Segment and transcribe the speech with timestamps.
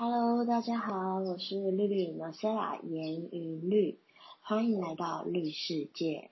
[0.00, 3.98] Hello，大家好，我是绿绿 Marcella 严云绿，
[4.42, 6.30] 欢迎来到绿世界。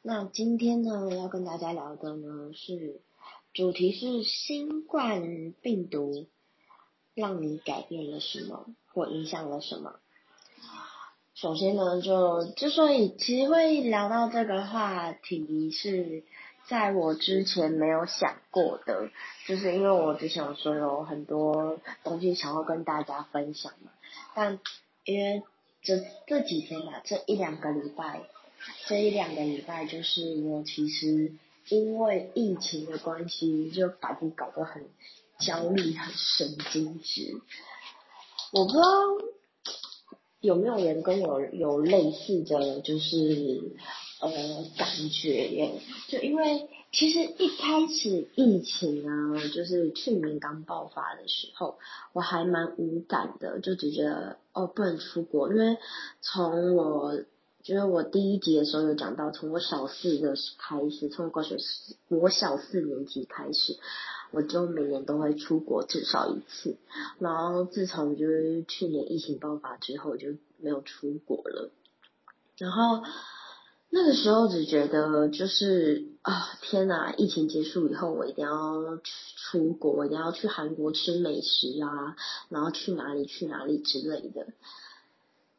[0.00, 3.00] 那今天呢，要跟大家聊的呢是
[3.52, 6.28] 主题是新冠病毒
[7.12, 9.96] 让你改变了什么，或影响了什么。
[11.34, 16.22] 首先呢，就之所以其实会聊到这个话题是。
[16.68, 19.10] 在我之前没有想过的，
[19.46, 23.90] 就是因为我只想说有很多东西想要跟大家分享嘛。
[24.34, 24.60] 但
[25.04, 25.42] 因为
[25.82, 28.22] 这这几天吧，这一两个礼拜，
[28.86, 31.32] 这一两个礼拜，就是我其实
[31.68, 34.88] 因为疫情的关系，就把自己搞得很
[35.38, 37.40] 焦虑、很神经质。
[38.52, 38.82] 我不知道
[40.40, 43.76] 有没有人跟我有类似的就是。
[44.22, 44.28] 呃，
[45.10, 51.78] 觉耶，就因为其实一开始疫情啊，就是去年刚爆发的时候，
[52.12, 55.76] 我还蛮无感的，就只觉得哦不能出国，因为
[56.22, 57.18] 从我
[57.62, 61.58] 就是我第一集的时候有讲到，从我小四的开始，从国学
[62.08, 63.76] 我小四年级开始，
[64.30, 66.76] 我就每年都会出国至少一次，
[67.18, 71.70] 然后自从就是去年疫情爆发之后，就没有出国了，
[72.56, 73.02] 然后。
[73.92, 77.12] 那个时候只觉得就是啊天哪！
[77.16, 78.98] 疫情结束以后，我一定要
[79.36, 82.14] 出国，一定要去韩国吃美食啊，
[82.48, 84.46] 然后去哪里去哪里之类的。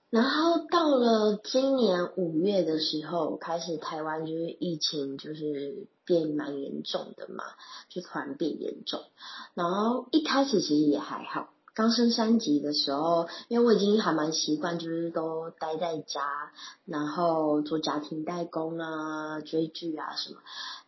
[0.09, 7.43] 然后到了今年五月的时候，开始台湾就是疫情就是变蛮严重的嘛，
[7.89, 9.01] 就突然变严重。
[9.55, 11.49] 然后一开始其实也还好。
[11.81, 16.51] 刚升三级的时候，因为我已经还蛮习惯，就是都待在家，
[16.85, 20.37] 然后做家庭代工啊、追剧啊什么。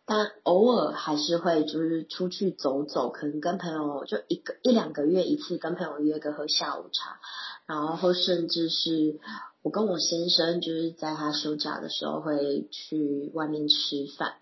[0.06, 7.18] 但偶尔还是会就是出去走走，可能跟朋友就一个一两个月一次，跟朋友约个喝下午茶，
[7.66, 9.20] 然后甚至是
[9.64, 14.36] 我跟我先生就是在他休假的时候会去外面吃饭，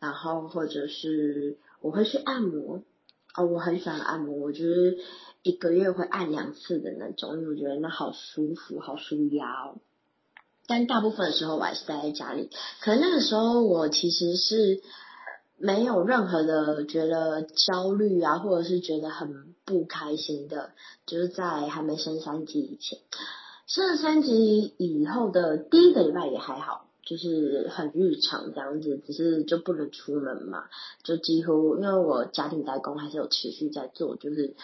[0.00, 2.82] 然后或者是我会去按摩，
[3.34, 4.98] 哦，我很喜欢按摩，我觉得。
[5.44, 9.76] 一个月会按两次的那种，因为我觉得那好舒服，好舒压哦。
[10.66, 12.48] 但大部分的时候我还是待在家里。
[12.80, 14.80] 可能那个时候我其实是
[15.58, 20.70] 没有任何的觉得焦虑啊，或者是觉得很不开心的，
[21.04, 22.98] 就是在还没升三级以前。
[23.66, 30.64] 升了三级以后的第一个礼拜也还好，就是很日常这样子，只是就不能出门嘛，
[31.02, 34.54] 就几乎因为我家庭代工还是有持续在做，就是。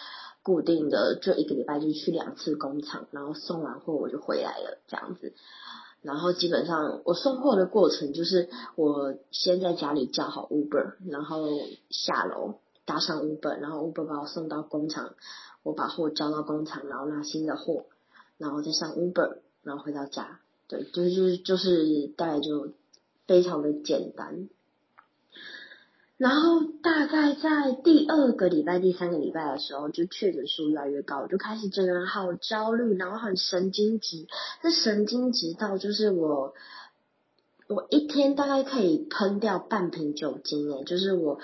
[0.43, 5.35] 固定的就一个礼拜就去两次工厂，然后送完货我就回来了这样子。
[6.01, 11.47] 然后基本上我送货的过程就是我先在家里叫好 Uber，然后
[11.91, 12.55] 下楼
[12.87, 15.15] 搭上 Uber，然后 Uber 把我送到工厂，
[15.63, 17.85] 我把货交到工厂，然后拿新的货，
[18.39, 20.41] 然后再上 Uber，然后回到家。
[20.71, 22.73] 对，就是就是大概就
[23.27, 24.49] 非常的简单。
[26.17, 34.27] 然后大概在第二个礼拜、第三个礼拜的时候，就确诊数越来越高，我就开始整个人好焦虑，然后很神经质。
[34.63, 36.55] 那神经质到就是我，
[37.69, 41.41] 我一天大概可以喷掉半瓶酒精，诶，就是我。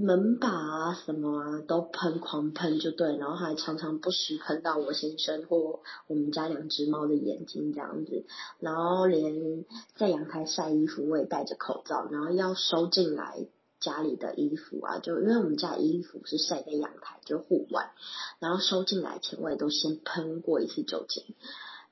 [0.00, 8.24] 门把啊什么啊都喷狂喷就对，然后还常常不时喷到我先生或我们家两只猫的眼睛这样子，
[8.60, 9.64] 然后连
[9.96, 13.46] 在阳台晒衣服我也戴着口罩，然后要收进来
[13.80, 17.90] 家里的衣服啊，就因为我们家衣服是晒在阳台就户外，
[18.38, 21.24] 然后收进来前我也都先喷过一次酒精，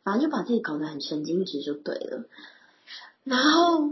[0.05, 2.25] 反正就把自己搞得很神经质就对了，
[3.25, 3.91] 然后。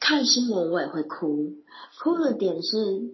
[0.00, 1.54] 看新闻我也会哭，
[2.00, 3.10] 哭的点是，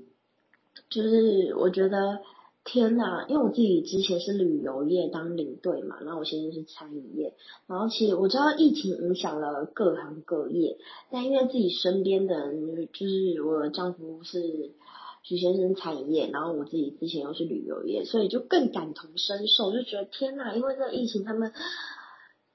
[0.91, 2.21] 就是我觉得
[2.63, 7.35] 天呐，因为我自己之前是旅游业当领队嘛，然后我现在是餐饮业，
[7.67, 10.79] 然后其实我知道疫情影响了各行各业，
[11.11, 14.71] 但因为自己身边的人，就是我丈夫是
[15.23, 21.53] 徐先生餐饮业，然后我自己之前又是旅游业，所以就更感同身受，就觉得天呐，因为这疫情，他们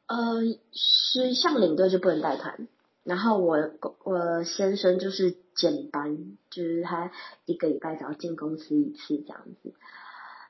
[0.08, 0.42] 呃
[0.72, 2.68] 是像领队就不能带团。
[3.10, 3.58] 然后我
[4.04, 7.12] 我先生就是减班，就是他
[7.46, 9.74] 一个礼拜只要进公司一次这样子。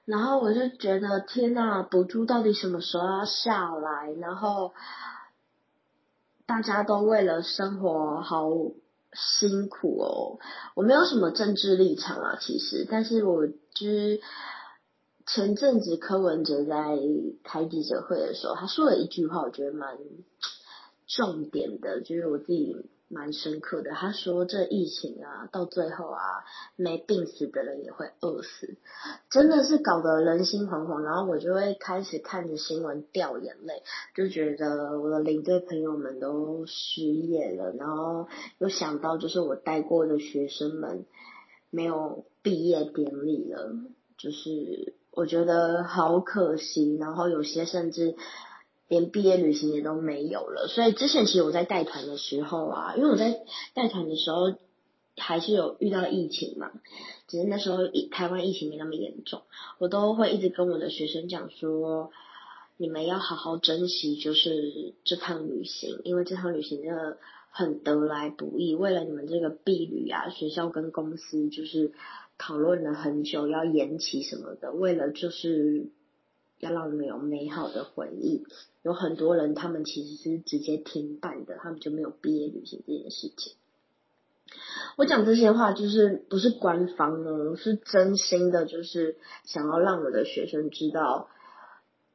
[0.03, 4.11] 然后我就觉得天呐，补助到底什么时候要下来？
[4.19, 4.73] 然后
[6.45, 8.49] 大家都为了生活好
[9.13, 10.39] 辛苦哦。
[10.75, 13.53] 我没有什么政治立场啊，其实，但是我就
[13.85, 14.19] 是
[15.25, 16.97] 前阵子柯文哲在
[17.41, 19.97] 开记者会的时候，他说了一句话，我觉得蛮。
[21.09, 23.89] 重点的就是我自己蛮深刻的。
[23.89, 26.21] 他说这疫情啊，到最后啊，
[26.75, 28.77] 没病死的人也会饿死，
[29.31, 31.01] 真的是搞得人心惶惶。
[31.01, 33.81] 然后我就会开始看着新闻掉眼泪，
[34.13, 38.27] 就觉得我的领队朋友们都失业了，然后
[38.59, 41.07] 又想到就是我带过的学生们
[41.71, 43.73] 没有毕业典礼了，
[44.15, 46.95] 就是我觉得好可惜。
[46.97, 48.15] 然后有些甚至。
[48.89, 53.39] 连毕业旅行也都没有了，所以之前其实我在带团的时候啊，因为我在
[53.75, 54.55] 带团的时候
[55.15, 56.71] 还是有遇到疫情嘛，
[57.27, 59.43] 只是那时候台湾疫情没那么严重，
[59.77, 62.09] 我都会一直跟我的学生讲说，
[62.77, 67.17] 你们要好好珍惜就是这趟旅行，因为这趟旅行真的
[67.51, 71.93] 很得来不易，为了你们这个毕旅啊，学校跟公司就是
[72.39, 75.89] 讨论了很久要延期什么的，为了就是。
[76.59, 78.43] 要让你们有美好的回忆。
[78.81, 83.53] 有很多人，他们其实是直接停办的，他们就没有毕业旅行这件事情。
[84.95, 91.29] 我讲这些话，就是不是官方呢，是真心的，就是想要让我的学生知道，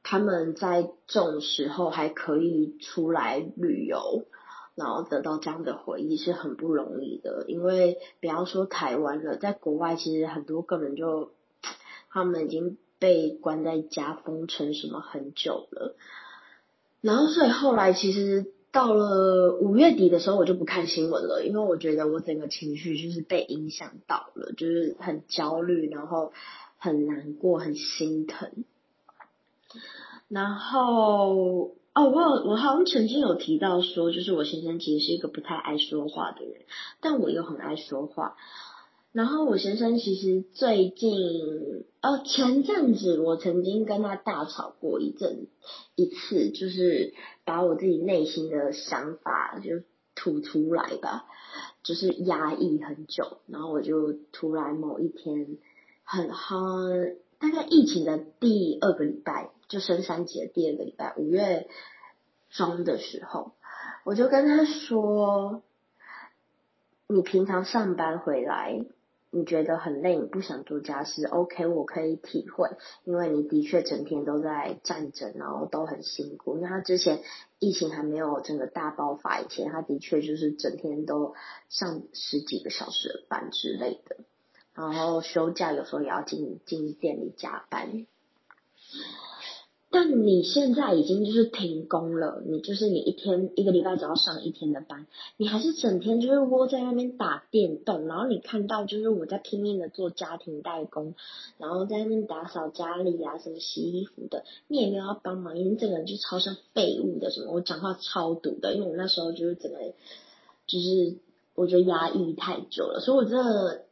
[0.02, 4.24] 他们在这种时候还可以出来旅游，
[4.74, 7.44] 然后得到这样的回忆是很不容易的。
[7.46, 11.30] 因为不要说台湾了，在国外其实很多根本就
[12.08, 12.78] 他们已经。
[13.04, 15.94] 被关在家封城什么很久了，
[17.02, 26.32] 然后所以后来其实到了五月底的时候，我就不看新闻了，因为我觉得我整个情绪就是被影响到了，就是很焦虑，然后
[26.78, 28.64] 很难过，很心疼。
[30.28, 36.62] 然后哦，我有我好像曾经有提到说，就是我先生其实是一个不太爱说话的人，
[37.02, 38.38] 但我又很爱说话。
[39.14, 45.46] 然后我先生其实最近，呃，前阵子我曾经跟他大吵过一阵
[45.94, 47.14] 一次，就是
[47.44, 49.84] 把我自己内心的想法就
[50.16, 51.26] 吐出来吧，
[51.84, 55.58] 就是压抑很久，然后我就突然某一天
[56.02, 56.58] 很哈，
[57.38, 61.68] 大概疫情的第二个礼拜，就升三级的第二个礼拜，五月
[62.50, 63.52] 中的时候，
[64.04, 65.62] 我就跟他说，
[67.06, 68.84] 你平常上班回来。
[69.34, 72.70] 你觉得很累，你不想做家事，OK，我可以体会，
[73.02, 76.56] 因为你的确整天都在站着，然后都很辛苦。
[76.56, 77.20] 因为他之前
[77.58, 81.34] 疫情还没有整个大爆发以前，他的确就是整天都
[81.68, 84.18] 上十几个小时的班之类的，
[84.72, 88.06] 然后休假有时候也要进进店里加班。
[89.94, 95.06] 但你现在已经就是停工了，你就是你一天一个礼拜只要上一天的班，
[95.36, 101.14] 你还是整天就是窝在那边打电动，然后你看到就是我在拼命的做家庭代工，
[101.58, 109.78] 然后在那边打扫家里啊，什么洗衣服的，你也没有要帮忙，因为这个人就超像废物的什么，我讲话超毒的，因为我那时候就是整个
[110.66, 111.18] 就是
[111.54, 113.84] 我觉得压抑太久了，所以我真的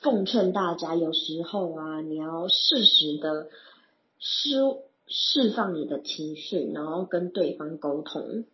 [0.00, 3.46] 奉劝大家，有时候啊，你要适时的
[4.18, 4.58] 失。
[5.06, 8.44] 释放你的情绪，然后跟对方沟通。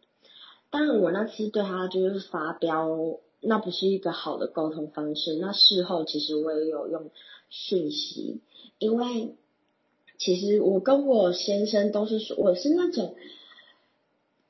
[0.70, 5.34] 但，我那次对他就是发飙，那不是一个好的沟通方式。
[5.34, 7.10] 那事后其实我也有用
[7.50, 8.40] 讯息，
[8.78, 9.34] 因为
[10.18, 13.14] 其实我跟我先生都是说，我是那种。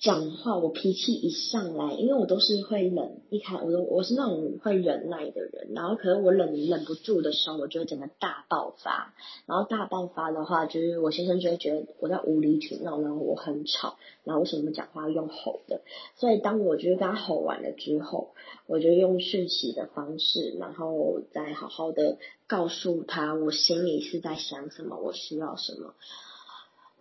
[0.03, 9.15] 讲话我脾气一上来，因为我都是会忍，一开我都我是那种会忍耐的人，然后可能我忍忍不住的时候，我就会整个大爆发，
[9.47, 15.83] 然后大爆发的话，就是我先生就会觉得我在无理取闹，然后我很吵，然后为什么讲话用吼的？
[16.17, 18.35] 所以当我就是跟他吼完了之后，
[18.67, 22.19] 我就用讯息的方式，然后再好好的
[22.49, 25.95] 告诉他我心里是在想什么，我需要什么。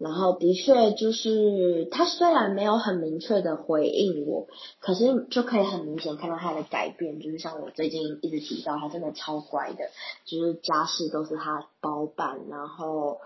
[0.02, 4.48] 然后的确就是他虽然没有很明确的回应我，
[4.80, 9.92] 可是就可以很明显看到他的改变，就是像我最近一直提到，他真的超乖的，
[10.26, 13.20] 就是家事都是他包办，然后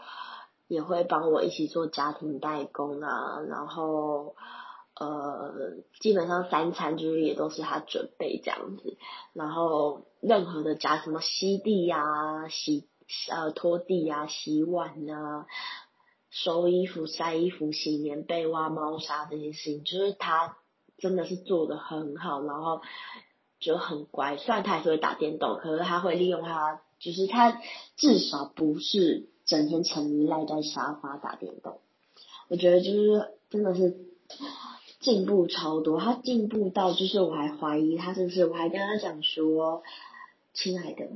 [0.68, 4.36] 也会帮我一起做家庭代工啊，然后
[5.00, 5.54] 呃
[6.02, 8.98] 基本上三餐就是也都是他准备这样子，
[9.32, 12.86] 然后任何的家什么吸地呀、洗
[13.32, 15.46] 呃拖地呀、洗碗啊。
[16.38, 20.58] 收衣服、晒衣服、洗棉被、挖猫砂这些事情，就是他
[20.98, 22.82] 真的是做的很好，然后
[23.62, 24.36] 就很乖。
[24.36, 27.62] 虽然他还是会打电动，可是他会利用他，就是他
[27.96, 31.80] 至少不是整天沉迷赖在沙发打电动。
[32.50, 33.96] 我觉得就是真的是
[35.00, 39.84] 进步超多，他进步到就是我还怀疑他是不是，我还跟他讲说，
[40.54, 41.08] 亲爱的。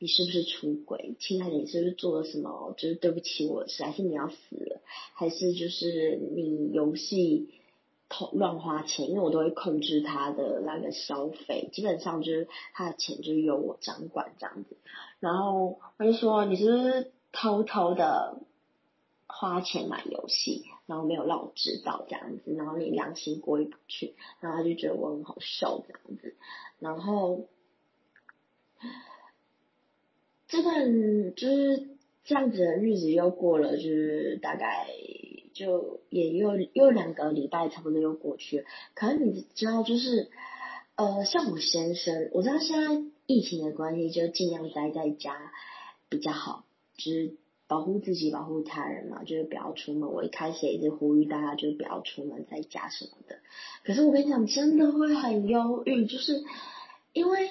[0.00, 1.56] 你是不是出轨，亲爱的？
[1.56, 2.74] 你是不是做了什么？
[2.76, 4.80] 就是对不起我的事，还是你要死了？
[5.14, 7.50] 还是就是你游戏
[8.08, 14.76] 偷乱花钱，因为我都会控制他的那个消费，基本上就是他的钱就是由我掌管这样子。
[15.18, 18.40] 然后他就说你是不是偷偷的
[19.26, 26.36] 花钱买游戏，然后没有让我知道这样子，然后你良心过意不去，然后他就觉得我很好笑这样子，
[26.78, 27.48] 然后
[30.48, 31.88] 这段就是
[32.24, 34.88] 这样子的日子又过了，就是大概。
[35.54, 38.64] 就也又又两个礼拜，差不多又过去了。
[38.94, 40.28] 可是你知道，就是
[40.94, 45.50] 呃，像我先生，我知道现在疫情的关系，就尽量待在家
[46.08, 46.64] 比较好，
[46.96, 47.34] 就是
[47.66, 50.12] 保护自己，保护他人嘛，就是不要出门。
[50.12, 53.38] 我一开始也一直呼吁大家，就是不要出门，在家什么的。
[53.82, 56.44] 可是我跟你讲，真的会很忧郁，就是
[57.12, 57.50] 因为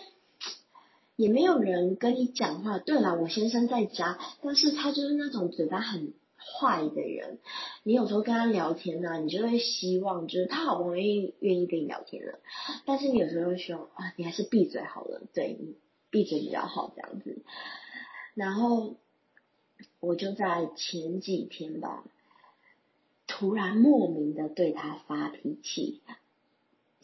[1.18, 2.80] 也没有人跟你讲话。
[2.80, 6.14] 对了，我先生在家，但是他就是那种嘴巴很。
[6.60, 7.40] 坏的人，
[7.84, 12.40] 你有时候跟他聊天呢，你就会希望，就是他好不容易愿意跟你聊天了，
[12.86, 15.76] 但是你有时候会希望啊，你还是闭嘴好了，对你
[16.10, 17.44] 闭嘴比较好这样子。
[18.34, 18.96] 然后
[20.00, 22.06] 我就在前几天吧，
[23.26, 26.02] 突然莫名的对他发脾气。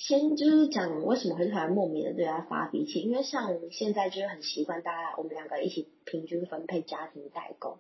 [0.06, 7.78] 先就是讲为什么会突然莫名的对他发脾气，因为像我们现在就是很习惯大家我们两个一起平均分配家庭代工，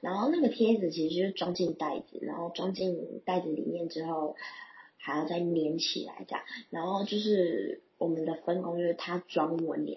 [0.00, 4.36] 然后那个贴纸其实就是装进袋子，然后装进袋子里面之后
[4.98, 9.96] 还要再粘起来这样，然后就是我们的分工就是他装我粘，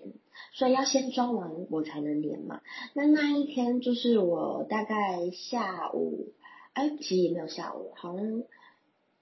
[0.53, 2.61] 所以要先装完我才能粘嘛。
[2.95, 6.33] 那那一天就是我大概下午，
[6.73, 8.41] 哎，其实也没有下午，好像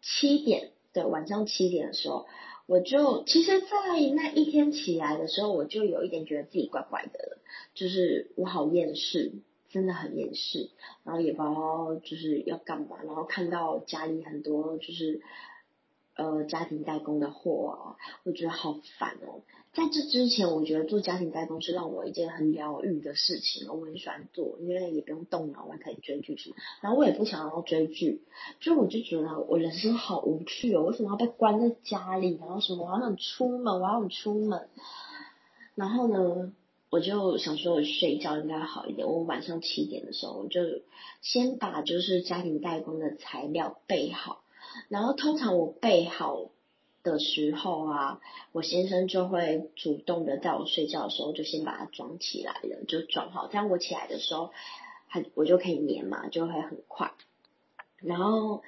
[0.01, 0.71] 七点。
[0.95, 2.25] 对，晚上七点的时候，
[2.65, 3.67] 我就其实，在
[4.15, 7.37] 那一天起来的时候，我就有一点觉得自己怪怪的了，
[7.73, 9.33] 就是我好厌世，
[9.69, 10.69] 真的很厌世，
[11.03, 15.21] 然后也不知道就是要干嘛，然后看到家里很多就是。
[16.15, 19.41] 呃，家庭代工的货啊，我觉得好烦哦。
[19.73, 26.55] 在这之前，我觉得做家庭代工是让我一件很疗愈的事情，我很喜欢做，因为也不用动脑，我还可以追剧什么。
[26.79, 28.23] 然后我也不想要追剧，
[28.61, 32.37] 就我就觉得我人生好无趣哦，为什么要被关在家里？
[32.39, 34.69] 然后什么我好想出门，我好想出门。
[35.75, 36.53] 然后呢，
[36.89, 39.05] 我就想说，我睡觉应该好一点。
[39.05, 40.61] 我晚上七点的时候，我就
[41.19, 44.44] 先把就是家庭代工的材料备好。
[44.89, 46.49] 然后通常我备好
[47.03, 48.19] 的时候啊，
[48.51, 54.51] 我先生就会主动的在我睡觉的时候就先把它装起来了，就装好，这样我起来的时候，
[55.07, 57.13] 还我就可以粘嘛，就会很快。
[58.01, 58.63] 然后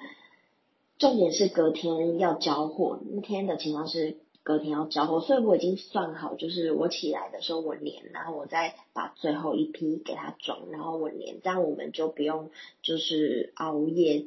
[0.98, 12.50] 重点是隔天要交货，那天的情况是隔天要交货，所以我已经算好，就是我起来的时候我粘，然后我再把最后一批给他装，然后我粘，这样我们就不用
[12.82, 14.26] 就是熬夜。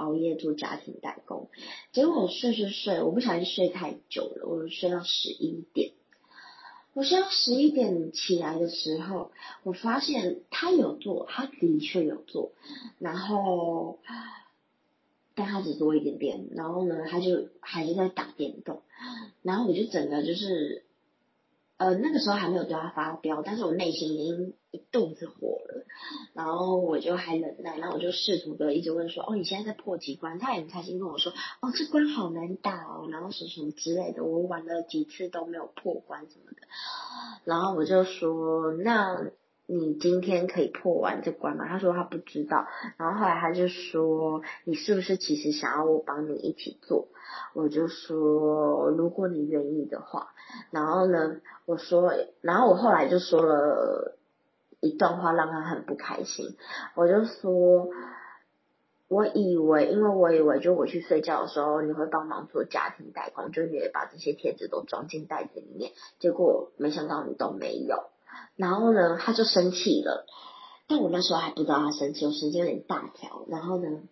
[0.00, 1.48] 熬夜做家庭代工，
[1.92, 5.92] 结果我睡睡睡，我不小心睡太久了，我睡到十一点。
[6.94, 9.30] 我睡到十一点起来的时候，
[9.62, 12.52] 我发现他有做，他的确有做，
[12.98, 13.98] 然后
[15.34, 18.82] 但他只做一点点，然后呢，他就还是在打电动，
[19.42, 20.79] 然后我就整个就是。
[21.80, 25.86] 呃，那个时候还没有对他发飙，但是我内心已经一肚子火了，
[26.34, 30.38] 然后我就还忍耐，然后我就试图的一直问说，哦，你现在在破几关？
[30.38, 36.68] 他也很开心跟我说，哦，这关好难打哦，然后什么什么之类的，我玩了几次都没有破关什么的，
[37.44, 39.30] 然后我就说，那。
[39.72, 41.64] 你今天可以破完这关吗？
[41.68, 47.06] 他说他不知道，然后后来他就说你是不是其实想要我帮你一起做？
[47.54, 50.32] 我就说如果你愿意的话，
[50.72, 51.36] 然后呢，
[51.66, 54.16] 我说，然后我后来就说了
[54.80, 56.56] 一段话让他很不开心，
[56.96, 57.88] 我就说，
[59.06, 68.09] 我以为，因为我以为就我去睡觉的时候你会帮忙做家庭代工，就是你把这些贴纸都装进袋子里面，结果没想到你都没有。
[68.56, 70.26] 然后呢，他就生气了，
[70.86, 73.46] 但我那时候还不知道他生气，我神经有点大条。
[73.48, 74.02] 然后呢，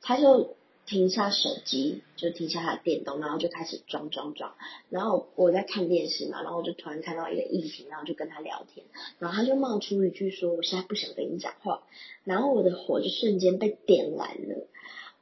[0.00, 0.54] 他就
[0.86, 4.52] 停下手机，就停下他的电动，然后就开始装装装。
[4.88, 8.86] 然后我在看电视嘛，然后我就突然看到一个异形，然后就跟他聊天，
[9.18, 11.82] 然后他就冒出一句说：“我现在不想跟你讲话。”
[12.24, 14.66] 然后我的火就瞬间被点燃了，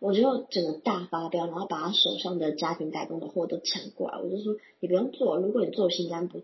[0.00, 6.42] 我就整个大发飙，然后把他手上的家庭代工的货都抢过来，我就说：“你不用做，如果你做心肝不。”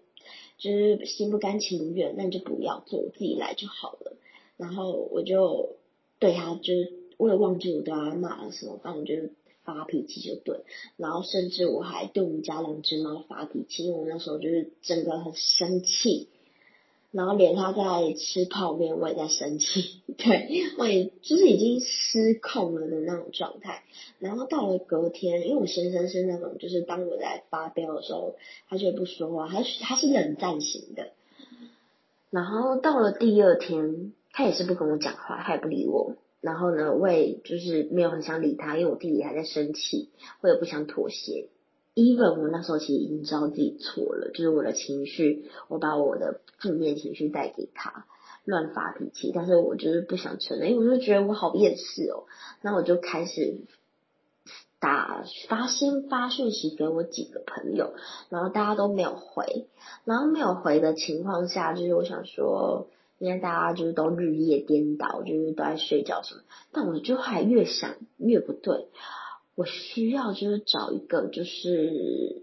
[0.62, 4.16] 就是心不甘情不愿，那你就不要做，我自己来就好了。
[4.57, 5.75] 然后我就
[6.21, 9.33] 对他，就是为了忘记我对他骂了什么，反正就是
[9.64, 10.61] 发脾气就对。
[10.97, 16.28] 然后甚至我还对我们家两只猫发脾气，因为我那时候就是真的很生气。
[17.12, 23.83] 然后连他在吃泡面，我也在生气， 对，我也就是已经失控了的那种状态。
[24.19, 28.35] 然后到了隔天，因为我先生是那种，就是当我在发飙的时候，
[28.69, 31.11] 他就不说话，他他是冷战型的。
[32.31, 36.16] 然后到了第二天，他也是不跟我讲话，他也不理我。
[36.40, 40.09] 然后呢，我也就是没有很想理他，因为我弟弟还在生气，
[40.40, 41.50] 我也不想妥协。
[41.94, 48.06] Even 我那时候其实已经知道自己错了，就是我的情绪，我把我的负面情绪带给他，
[48.44, 52.25] 乱发脾气，但是我就是不想承认，因为我就觉得我好厌世哦。
[52.62, 53.58] 那我就开始
[54.80, 57.92] 打发先发讯息给我几个朋友，
[58.30, 59.66] 然后大家都没有回，
[60.04, 66.40] 然后没有回的情况下，就是我想说，因为大家就是都日夜颠倒，就是都在睡觉什么，
[66.72, 68.88] 但我就还越想越不对。
[69.54, 72.42] 我需要就是找一个就是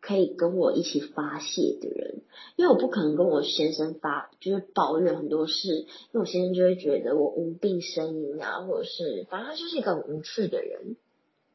[0.00, 2.22] 可以跟我一起发泄的人，
[2.56, 10.96] 因为我不可能跟我先生发就是抱怨很多事，因为我先生就会觉得我无病呻吟啊，或者是反正他就是一个很无趣的人，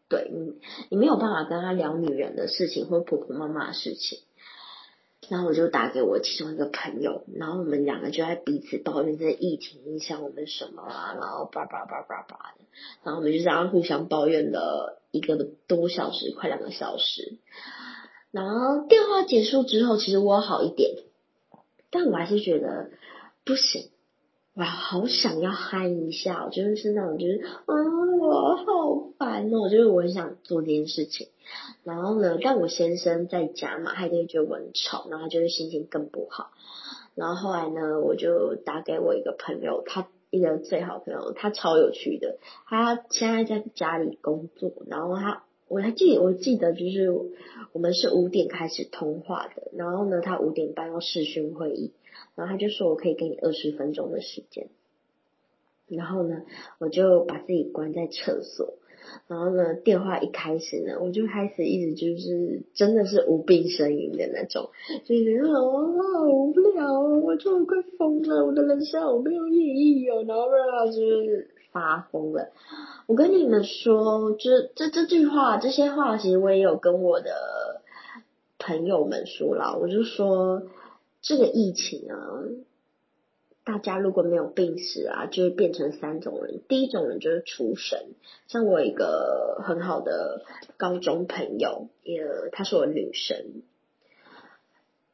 [0.08, 0.54] 对你
[0.90, 4.20] 你没有办法跟他聊女人的事情或婆婆妈妈的事情。
[5.30, 12.66] 然后我就打给我其中一个朋友，然后我们两个就在彼此抱怨这疫情影响我们什么啊，然后叭叭叭叭叭的，
[13.04, 15.36] 然后我们就这样互相抱怨了一个
[15.68, 17.40] 多小时，快两个小时。
[18.32, 20.96] 然后电话结束之后，其实我好一点，
[21.90, 22.92] 但我还是觉得
[23.44, 23.90] 不行。
[24.56, 27.76] 哇，好想要嗨一下，我觉得是那种，就是啊，
[28.22, 31.28] 我好烦哦，就是我很想做这件事情。
[31.84, 36.52] 然后呢，但我先生在家嘛，他就会觉得我很吵，然后他就会心情更不好。
[37.16, 47.12] 然后后来呢，我就打给我一个朋友，他一个最好朋友，他超有趣的，他现在在家里工作，然后他我还记我记得就是
[47.74, 51.92] 我们是五点开始通话的，然后呢，他五点半要视讯会议。
[52.36, 54.68] 然后他就说：“我可以给你二十分钟的时间。”
[55.88, 56.42] 然后呢，
[56.80, 58.74] 我就把自己关在厕所。
[59.28, 64.72] 然后呢，电话一开始呢，我就开始一直就是真的是无病呻吟的那种，
[65.06, 70.26] 就是啊，好无聊，我就快疯了，我的人生好没有意义哦。
[70.28, 70.48] 然后
[70.88, 72.50] 就是发疯了。
[73.06, 77.82] 我跟你们说，这这这句话，这些话其实我也有跟我的
[78.58, 80.64] 朋友们说了，我就说。
[81.28, 82.16] 这个疫情啊，
[83.64, 86.62] 大家如果没有病史啊，就会变成三种人。
[86.70, 88.10] 第一种人就是厨神，
[88.48, 90.46] 像我一个很好的
[90.78, 93.64] 高中朋友，也她是我女神，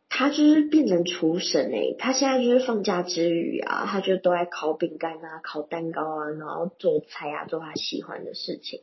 [0.10, 1.96] 她就是变成厨神诶。
[1.98, 8.82] 她现在就是放假之余啊，她就都在烤饼干啊、烤蛋糕啊，然后做菜啊，做她喜欢的事情。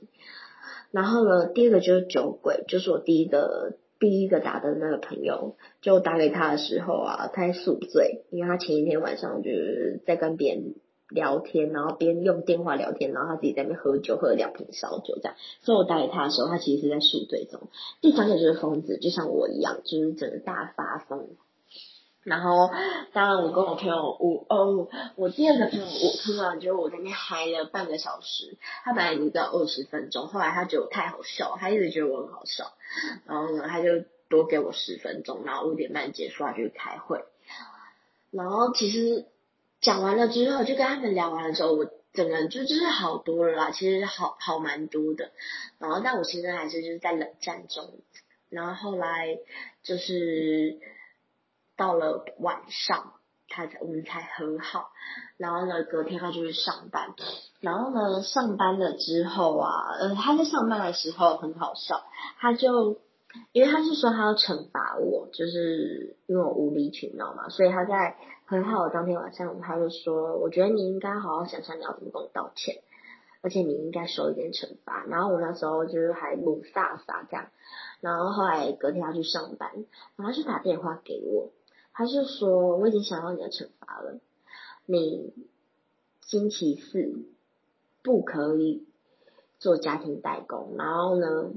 [0.93, 3.77] 然后呢，第二个就是酒鬼，就是我第一个。
[3.98, 10.74] 第一个打的那个朋友，就打给他的时候啊，他在宿醉，因为他前一天晚上就是在跟别人
[11.11, 15.34] 聊天，然后边用电话聊天，然后他自己在那边喝酒，喝了两瓶烧酒这样。
[15.62, 17.68] 所以我打给他的时候，他其实是在宿醉中。
[18.00, 21.28] 第三个就是疯子，就像我一样，就是整个大发疯。
[22.29, 22.71] 然后，
[23.12, 32.73] 当然我跟我朋友，我哦，我第二个朋友，我突然觉得我在那嗨了半个小时，他本来已经到二十分钟，后来他觉得我太好笑，他一直觉得我很好笑，
[33.25, 37.25] 然后呢，他就多给我十分钟，然后五点半结束，他就开会。
[38.31, 39.25] 然后其实
[39.81, 45.31] 讲完了之后，就跟他们聊完的时候，我整个人就就是好多了啦，其实好好蛮多的。
[45.79, 47.91] 然后，但我现在还是就是在冷战中。
[48.51, 49.38] 然后后来
[49.83, 50.79] 就是。
[51.79, 53.14] 到了晚上，
[53.49, 54.91] 他才我们才和好，
[55.38, 57.14] 然后呢，隔天他就去上班，
[57.61, 62.03] 然后呢，上班了之后啊，呃，他在上班的时候很好笑，
[62.38, 63.01] 他就
[63.53, 72.83] 因为他是说他要惩罚我，就是因为我无理取闹嘛，所以他在和好的当天晚上，他就说，我觉得你应该好好想想你要怎么跟我道歉，
[73.41, 75.05] 而且你应该受一点惩罚。
[75.07, 77.47] 然后我那时候就是还懵飒飒这样，
[78.01, 79.71] 然后后来隔天他去上班，
[80.17, 81.51] 然后就打电话给我。
[81.98, 84.20] 他就说我已经想到你的惩罚了，
[84.87, 85.34] 你
[86.20, 87.24] 星期四
[88.04, 88.87] 不可以
[89.58, 91.50] 做家庭代工，然后呢，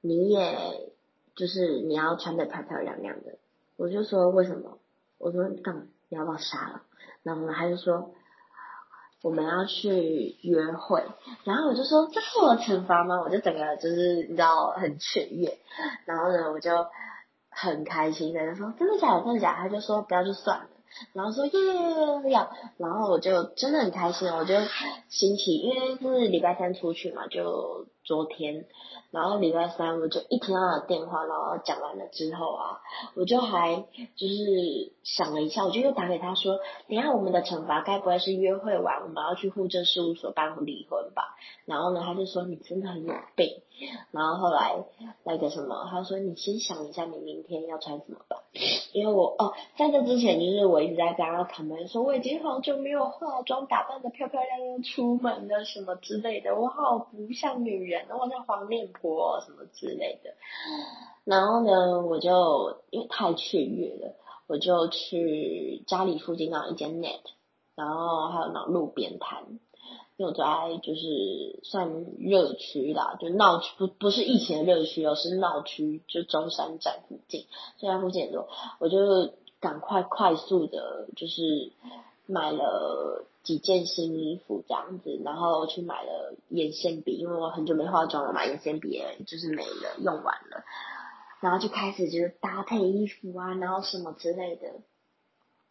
[0.00, 0.90] 你也
[1.34, 3.36] 就是你要穿的漂漂亮亮的。
[3.76, 4.78] 我就说为什么？
[5.18, 5.82] 我说干嘛？
[6.08, 6.82] 你要把我杀了？
[7.22, 8.14] 然后呢，他就说
[9.20, 11.04] 我们要去约会，
[11.44, 13.20] 然后我就说这是我的惩罚吗？
[13.20, 15.58] 我就整个就是你知道很雀跃，
[16.06, 16.86] 然后呢，我就。
[17.50, 19.68] 很开心的，他说真的假的，真的假的？
[19.68, 20.66] 他就说不要就算了，
[21.12, 24.54] 然后说耶要，然后我就真的很开心，我就
[25.08, 28.66] 星期因为是礼拜三出去嘛，就昨天，
[29.12, 32.80] 然后礼拜三我就一听到他电话，然后讲完了之后啊，
[33.14, 33.84] 我就还
[34.16, 41.36] 就是想了一下，我就又打给他说，等下我们的惩罚该不会是约会完我们要去户政事务所办离婚吧？
[41.66, 43.62] 然后呢，他就说你真的很有病。
[44.10, 44.74] 然后后来
[45.24, 48.42] 那个什么，他说你先想一下你明天要穿什么吧，
[48.92, 60.34] 因为我哦在这之前就是我一直在跟他讨论说我已经好久没有化妆打扮的漂漂亮亮出门了什么之类的，我好不像女人，我像黄面婆什么之类的。
[61.24, 64.14] 然后呢，我就因为太雀跃了，
[64.46, 67.20] 我就去家里附近那一间 net，
[67.74, 69.58] 然后还有那路边摊。
[70.16, 77.46] 因为我在就是算热区啦，就闹区不不是疫情的热区哦，是闹区，就中山站附近，
[77.78, 78.46] 就在附近很多，
[78.80, 81.72] 我就赶快快速的，就是
[82.26, 90.64] 买了几件新衣服这样子，然后去买了眼线笔，因为我很久没化妆了嘛，眼线笔就是没了，用完了，
[91.40, 94.80] 然后就开始就是搭配衣服啊，然后什么之类的。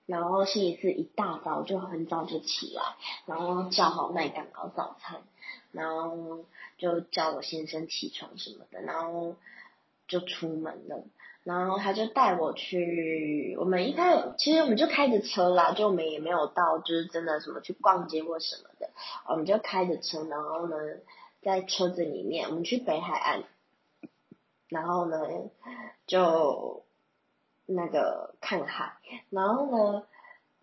[0.06, 2.82] 然后星期四一大早就很早就起来，
[3.28, 5.22] 然后叫好麦当劳早餐，
[5.72, 6.46] 然后
[6.80, 9.36] 就叫我先生起床什么的，然后
[10.08, 11.06] 就出门了。
[11.44, 18.90] 然后他就带我去，我们一开始其实我们就开着车啦，就我们也没有到就是真的什么去逛街或什么的，
[19.28, 20.76] 我们就开着车，然后呢
[21.42, 23.44] 在车子里面，我们去北海岸，
[24.68, 25.18] 然后呢
[26.08, 26.84] 就。
[27.72, 28.94] 那个看海，
[29.30, 30.04] 然后呢，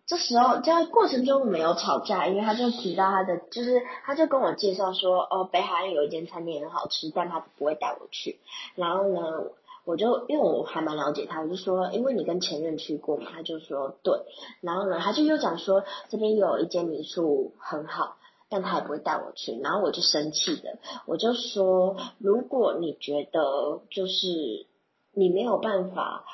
[0.05, 8.39] 这时候在过程中没有吵架，因为他就提到他的，就是他就跟我介绍说，哦，北海岸有一间餐厅很好吃，但他不会带我去。
[8.75, 9.21] 然后呢，
[9.87, 14.19] 我就因为我还蛮了解他，我就说，因为你跟前任去过嘛，他就说对。
[14.59, 18.17] 然后呢，他就又讲说这边有一间民宿很好，
[18.49, 19.57] 但他也不会带我去。
[19.61, 24.67] 然后我就生气的，我就说，如果你觉得就是
[25.13, 26.25] 你没有办法。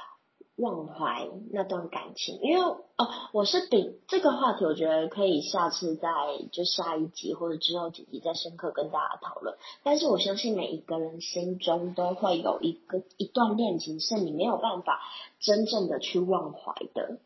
[0.56, 6.10] 忘怀那段感情，因为哦，我是比这个话题，我觉得可以下次再
[6.52, 9.58] 就下一集或者之后几集再深刻跟大家讨论。
[9.84, 15.02] 但是我相信每一个人心中都会有一个一段恋情是你没有办法
[15.39, 17.18] 真正的去忘怀的，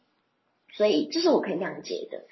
[0.74, 2.24] 所以这是我可以谅解的。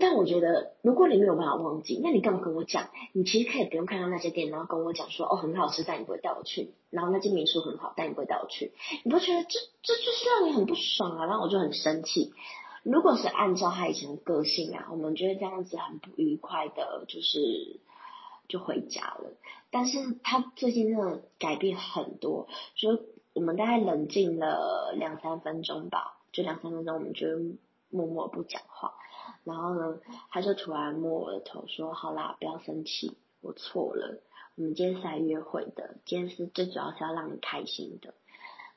[0.00, 2.88] 但我觉得，如果你没有办法忘记，那你干嘛跟我讲？
[3.12, 6.72] 你其实可以不用看到那些店，然后跟我讲说，哦，很好吃，但你不会带我去。
[6.90, 8.72] 然后那间民宿很好，但你不会带我去。
[9.04, 11.26] 你不觉得这这就是让你很不爽啊？
[11.26, 12.32] 然后我就很生气。
[12.84, 17.80] 如果是按照他以前的个性啊，我们觉得这样子很不愉快的，就是
[18.48, 19.32] 就回家了。
[19.70, 23.00] 但是他最近真的改变很多，就
[23.34, 27.26] 我们大概冷静了两三分钟吧，就两三分钟，我们就
[27.90, 28.94] 默默不讲话。
[29.44, 29.98] 然后呢，
[30.30, 34.20] 他就突然摸我的头说：“好啦，不要生气，我错了。
[34.56, 38.14] 我们今天是来约会的，今天是最主要是要让你开心的。”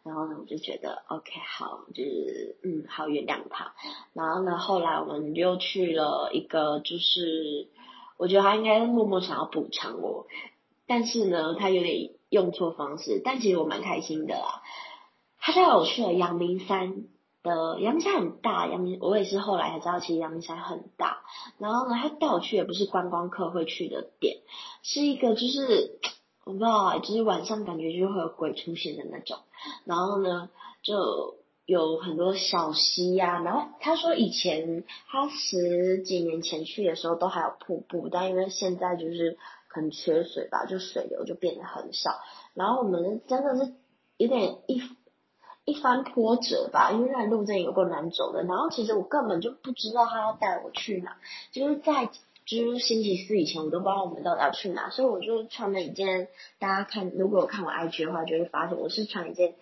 [0.04, 3.74] 然后呢，我就觉得 OK，好，就是嗯，好原谅他。
[4.14, 7.68] 然后呢，后来我们又去了一个，就是
[8.18, 10.28] 我觉得他应该默默想要补偿我，
[10.88, 13.22] 但是呢，他有点用错方式。
[13.24, 14.64] 但其实我蛮开心的啦。
[15.40, 17.04] 他带我去了阳明山。
[17.44, 21.22] 的阳明山很大，阳明我也是后来才知道，其实阳明山很大。
[21.58, 24.38] 然后呢，他带我去也不是观光客会去的点，
[24.84, 26.00] 是一个就是
[26.46, 29.40] 我不知道，就是晚上感觉就会有鬼出现的那种。
[29.86, 30.50] 然后呢，
[30.84, 33.42] 就有很多小溪呀。
[33.42, 42.12] 然后他说以前他十几年前去的时候都还有瀑布，但因为现在就是很缺水吧，就水流就变得很少。
[42.54, 43.74] 然后我们真的是
[44.18, 44.82] 有点一。
[45.64, 48.44] 一番波折吧，因为那路真的有够难走的。
[48.44, 51.18] 然后其实我根本就不知道他要带我去哪，
[51.52, 52.10] 就是在
[52.46, 56.28] 就是星期四以前，我都不知道我们到底要去哪，所以我就穿了一件。
[56.58, 59.54] 大家看，如果有看我 IG 的话，就会发现我是穿一件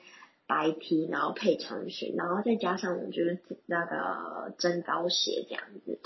[0.48, 6.00] 白 T，然后配长裙，然后再加上我就是那个增高鞋这样子。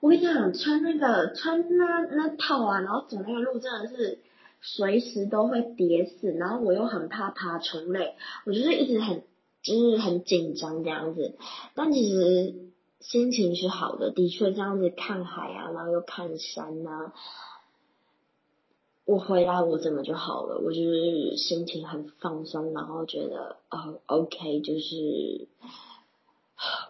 [0.00, 4.18] 我跟你讲，穿那个穿那那套啊，然后走那个路真的是。
[4.60, 9.22] 随时都会跌死，然后我又很怕爬虫类，我就是一直很
[9.62, 11.36] 就是很紧张这样子。
[11.74, 12.54] 但其实
[13.00, 17.12] 心情是好的，的确这样子看海啊，然后又看山呐，
[19.04, 20.58] 我回来我怎么就好了？
[20.58, 25.46] 我就是心情很放松，然后觉得哦，OK，就是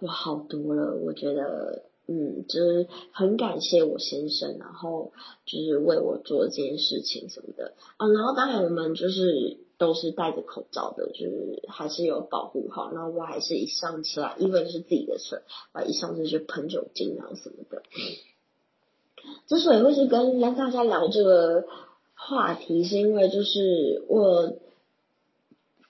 [0.01, 1.88] 我好多了，我觉得。
[2.11, 5.13] 嗯，就是很感谢我先生，然后
[5.45, 8.09] 就是为我做这件事情什么的啊。
[8.09, 12.91] 然后当然我们就是都是戴着口罩的，就是还是有保护好。
[12.93, 15.43] 然后我还是一上车，因为是自己的车，
[15.73, 17.83] 啊，一上车就喷酒精啊什么的。
[19.47, 21.67] 之所以会是跟跟大家聊这个
[22.15, 24.57] 话题，是因为就是我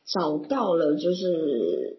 [0.05, 1.99] 找到了就是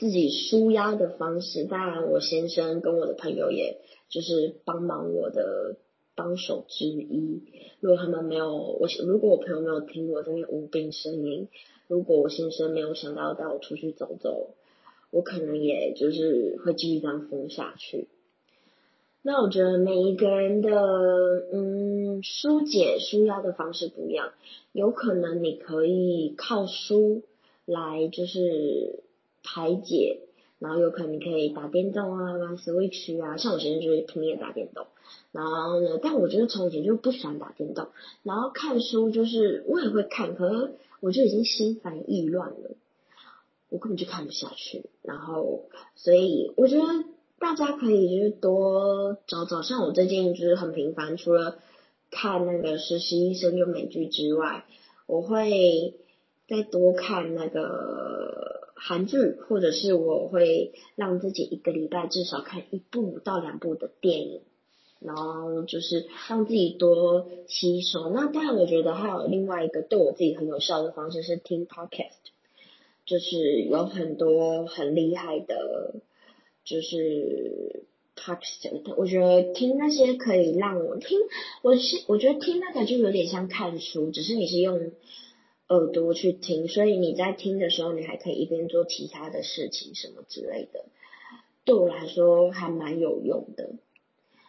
[0.00, 1.64] 自己舒压的方式。
[1.64, 5.76] 当然，我先生跟我的朋友也就是帮忙我的
[6.14, 7.42] 帮手之一。
[7.80, 11.48] 如果他们没有我，如果我朋友没有听我这边无病呻吟，
[11.86, 14.54] 如果我先生没有想到带我出去走走，
[15.10, 18.08] 我可能也就是会继续这样疯下去。
[19.22, 20.70] 那我觉得每一个人的
[21.52, 24.32] 嗯疏解舒压的方式不一样，
[24.72, 27.20] 有可能你可以靠书
[27.66, 29.04] 来就是
[29.42, 30.20] 排解，
[30.58, 34.86] 然后有可能你可以打电动啊，玩 Switch 啊，像我之前就是拼命打电动，
[35.32, 37.88] 然后呢，但我觉得从前就不喜欢打电动，
[38.22, 42.76] 然后看书就是我也会看，可是我就已经心烦意乱了，
[43.68, 45.64] 我根本就看不下去，然后
[45.96, 46.84] 所以我觉得。
[47.40, 51.56] 大家可以就是多找找，像我最近就是很频繁，除了
[52.10, 54.66] 看那个实习医生就美剧之外，
[55.06, 55.94] 我会
[56.46, 58.49] 再多看那个
[58.80, 64.40] 韩剧，或者是我会让自己一个礼拜至少看一部到两部的电影，
[65.00, 68.10] 然后就是让自己多吸收。
[68.10, 72.16] 那当然，我觉得还有另外一个对我自己很有效的方式是听 podcast，
[73.04, 75.96] 就是有很多很厉害的。
[76.62, 81.18] 就是 podcast，我觉得听那些可以让我听，
[81.62, 84.92] 我是我觉得听那个就有点像看书，只是你是用
[85.70, 90.84] 耳朵去听，所以你在听的时候，你还可以一边做其他的事情什么之类的，
[91.64, 93.70] 对我来说还蛮有用的。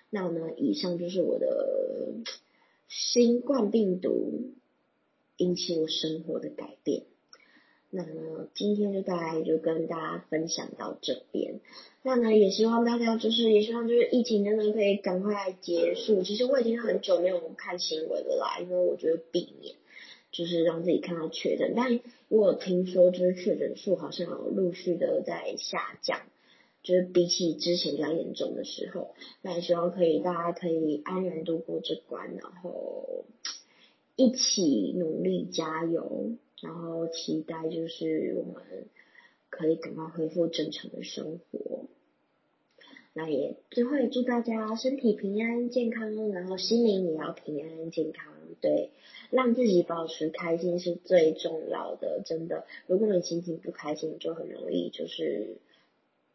[0.10, 2.16] 那呢，以上就是我的
[2.90, 4.52] 新冠病毒
[5.38, 7.04] 引起我生活的改变。
[7.92, 11.60] 那呢，今天就大概就跟大家分享到这边。
[12.02, 16.24] 那呢，也希望大家就是，也希望就是疫情真的可以赶快结束。
[16.24, 19.76] 其实我已经很久没有看新闻了啦，因为我觉得避免
[20.32, 21.74] 就是让自己看到确诊。
[21.76, 26.22] 但我有听说就是确诊数好像有陆续的在下降，
[26.84, 29.14] 就是比起之前比较严重的时候。
[29.42, 33.26] 那也希望可以大家可以安然度过这关，然后
[34.16, 36.32] 一起努力加油。
[36.62, 38.62] 然后期待就是我们
[39.50, 41.86] 可以赶快恢复正常的生活。
[43.14, 48.32] 那也最后也祝大家身体平安健康，然后心灵也要平安健康。
[48.62, 48.92] 对，
[49.32, 52.66] 让自己保持开心是最重要的，真的。
[52.86, 55.58] 如果你心情不开心，就很容易就是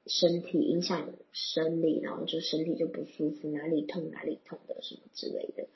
[0.07, 5.69] 身体影响生理，然后就身体就不舒服，哪里痛哪里痛的什么之类的。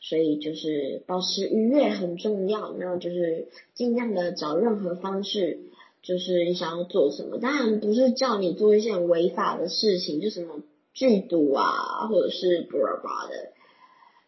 [0.00, 5.60] 所以就是保持愉悦很重要，那就是尽量的找任何方式，
[6.02, 10.60] 就是你想要做什么，当然不是叫你做一些违法的事情，就什么
[10.92, 13.52] 剧毒啊，或者是巴拉巴拉的，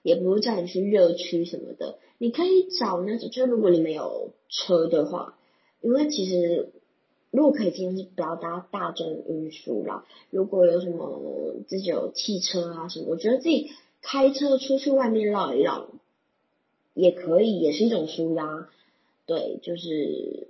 [0.06, 1.98] 也不是叫你去热区什么的。
[2.18, 5.38] 你可以找那种，就是如果你没有车的话，
[5.80, 6.70] 因为其实
[7.30, 10.06] 如果可以，尽量是不要搭大众运输啦。
[10.30, 13.70] 如果有什么自己有汽车啊什么，我觉得自己。
[14.02, 15.88] 开车出去外面绕一绕，
[16.94, 18.68] 也可以，也是一种舒压。
[19.26, 20.46] 对，就是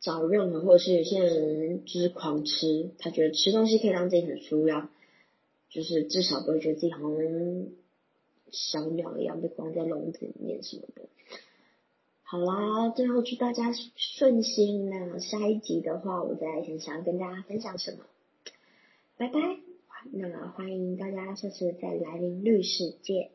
[0.00, 4.90] 找任何，或者是有些人就是狂吃，他觉得吃东西可以让自己很舒压，
[5.70, 7.10] 就是至少不会觉得自己好像
[8.52, 11.08] 小鸟一样被关在笼子里面什么的。
[12.22, 14.90] 好啦，最后祝大家顺心。
[14.90, 18.04] 那下一集的话，我再想想跟大家分享什么。
[19.16, 19.40] 拜拜。
[20.12, 23.30] 那欢迎大家下次再来临绿世界。